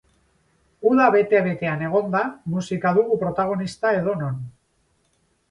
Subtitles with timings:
[0.91, 2.23] Uda bete-betean egonda,
[2.55, 4.43] musika dugu protagonista edonon.